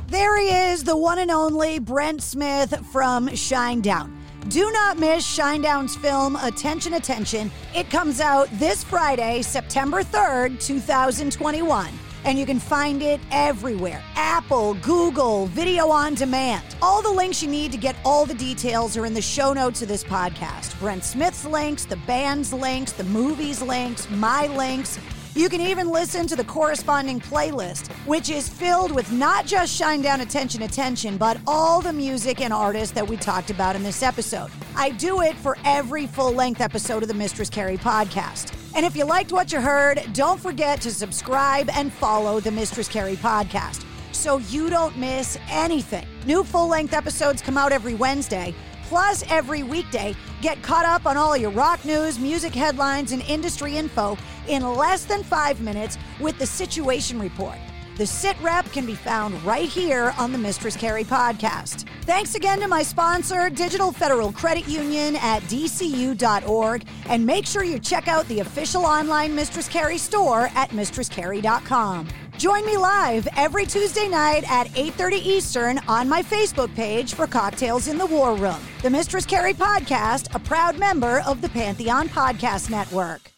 [0.07, 4.11] There he is, the one and only Brent Smith from Shinedown.
[4.49, 7.51] Do not miss Shinedown's film Attention Attention.
[7.75, 11.89] It comes out this Friday, September 3rd, 2021.
[12.23, 16.63] And you can find it everywhere Apple, Google, video on demand.
[16.81, 19.81] All the links you need to get all the details are in the show notes
[19.81, 20.79] of this podcast.
[20.79, 24.97] Brent Smith's links, the band's links, the movie's links, my links.
[25.37, 30.21] You can even listen to the corresponding playlist, which is filled with not just Shinedown
[30.21, 34.49] Attention Attention, but all the music and artists that we talked about in this episode.
[34.75, 38.51] I do it for every full length episode of the Mistress Carrie podcast.
[38.75, 42.87] And if you liked what you heard, don't forget to subscribe and follow the Mistress
[42.87, 46.07] Carrie podcast so you don't miss anything.
[46.25, 48.55] New full length episodes come out every Wednesday.
[48.87, 53.75] Plus, every weekday, get caught up on all your rock news, music headlines, and industry
[53.75, 54.17] info
[54.47, 57.57] in less than five minutes with the Situation Report.
[57.97, 61.85] The sit rep can be found right here on the Mistress Carrie podcast.
[62.03, 66.85] Thanks again to my sponsor, Digital Federal Credit Union at dcu.org.
[67.09, 72.07] And make sure you check out the official online Mistress Carrie store at mistresscarrie.com.
[72.37, 77.87] Join me live every Tuesday night at 8:30 Eastern on my Facebook page for Cocktails
[77.87, 78.59] in the War Room.
[78.83, 83.31] The Mistress Carrie podcast, a proud member of the Pantheon Podcast Network.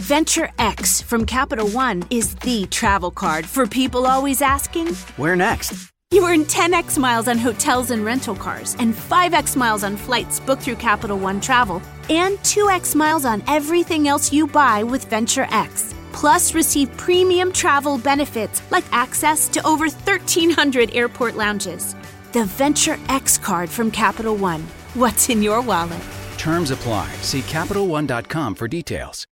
[0.00, 5.92] Venture X from Capital One is the travel card for people always asking, Where next?
[6.10, 10.62] You earn 10x miles on hotels and rental cars, and 5x miles on flights booked
[10.62, 15.94] through Capital One Travel, and 2x miles on everything else you buy with Venture X.
[16.16, 21.94] Plus, receive premium travel benefits like access to over 1,300 airport lounges.
[22.32, 24.62] The Venture X card from Capital One.
[24.94, 26.02] What's in your wallet?
[26.38, 27.12] Terms apply.
[27.20, 29.26] See CapitalOne.com for details.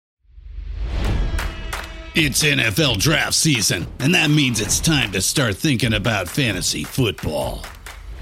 [2.13, 7.63] It's NFL draft season, and that means it's time to start thinking about fantasy football.